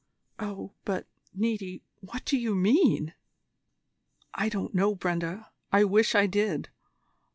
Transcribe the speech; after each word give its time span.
"Oh, 0.39 0.73
but, 0.83 1.05
Niti 1.31 1.83
what 1.99 2.25
do 2.25 2.35
you 2.35 2.55
mean?" 2.55 3.13
"I 4.33 4.49
don't 4.49 4.73
know, 4.73 4.95
Brenda. 4.95 5.51
I 5.71 5.83
wish 5.83 6.15
I 6.15 6.25
did. 6.25 6.69